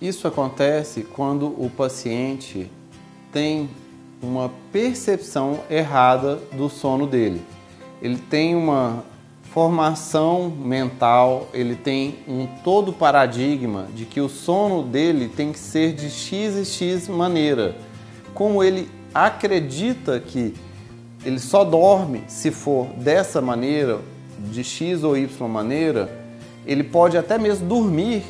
[0.00, 2.70] Isso acontece quando o paciente
[3.30, 3.68] tem
[4.22, 7.42] uma percepção errada do sono dele.
[8.00, 9.04] Ele tem uma
[9.42, 15.92] formação mental, ele tem um todo paradigma de que o sono dele tem que ser
[15.92, 17.76] de X e X maneira.
[18.32, 20.54] Como ele acredita que
[21.24, 24.00] ele só dorme se for dessa maneira,
[24.50, 26.10] de X ou Y maneira,
[26.66, 28.22] ele pode até mesmo dormir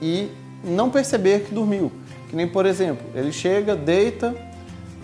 [0.00, 0.28] e
[0.62, 1.90] não perceber que dormiu.
[2.28, 4.34] Que nem, por exemplo, ele chega, deita,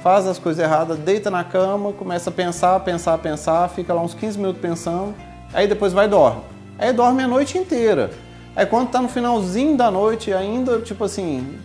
[0.03, 4.15] faz as coisas erradas, deita na cama, começa a pensar, pensar, pensar, fica lá uns
[4.15, 5.15] 15 minutos pensando,
[5.53, 6.43] aí depois vai e dorme.
[6.79, 8.11] Aí dorme a noite inteira.
[8.55, 11.59] Aí quando tá no finalzinho da noite, ainda, tipo assim,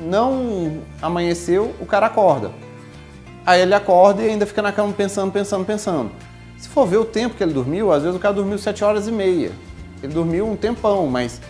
[0.00, 2.50] não amanheceu, o cara acorda.
[3.46, 6.10] Aí ele acorda e ainda fica na cama pensando, pensando, pensando.
[6.58, 9.08] Se for ver o tempo que ele dormiu, às vezes o cara dormiu 7 horas
[9.08, 9.52] e meia.
[10.02, 11.40] Ele dormiu um tempão, mas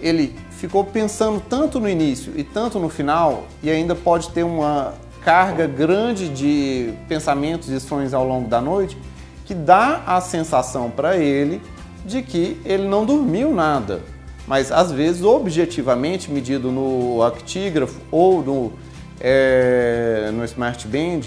[0.00, 4.94] ele ficou pensando tanto no início e tanto no final, e ainda pode ter uma
[5.24, 8.96] carga grande de pensamentos e sonhos ao longo da noite,
[9.44, 11.60] que dá a sensação para ele
[12.04, 14.00] de que ele não dormiu nada.
[14.46, 18.72] Mas às vezes, objetivamente, medido no actígrafo ou no,
[19.20, 21.20] é, no Smart Band,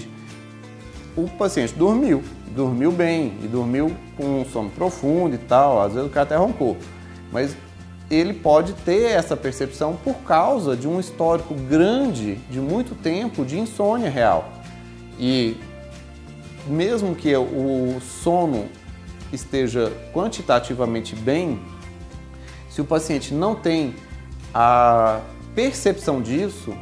[1.15, 2.23] o paciente dormiu,
[2.55, 5.81] dormiu bem e dormiu com um sono profundo e tal.
[5.81, 6.77] Às vezes o cara até roncou.
[7.31, 7.55] Mas
[8.11, 13.57] ele pode ter essa percepção por causa de um histórico grande, de muito tempo, de
[13.57, 14.51] insônia real.
[15.17, 15.55] E
[16.67, 18.67] mesmo que o sono
[19.31, 21.61] esteja quantitativamente bem,
[22.69, 23.95] se o paciente não tem
[24.53, 25.21] a
[25.55, 26.75] percepção disso,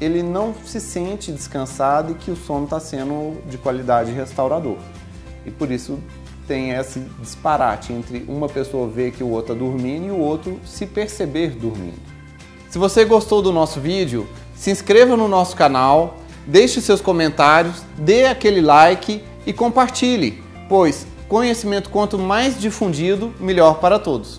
[0.00, 4.78] ele não se sente descansado e que o sono está sendo de qualidade restaurador.
[5.46, 6.00] E por isso
[6.52, 10.60] tem esse disparate entre uma pessoa ver que o outro está dormindo e o outro
[10.66, 11.98] se perceber dormindo.
[12.68, 18.26] Se você gostou do nosso vídeo, se inscreva no nosso canal, deixe seus comentários, dê
[18.26, 24.38] aquele like e compartilhe, pois conhecimento quanto mais difundido, melhor para todos.